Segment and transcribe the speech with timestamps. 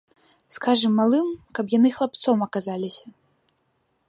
[0.55, 1.27] Скажам малым,
[1.59, 3.05] каб яны хлапцом аказаліся.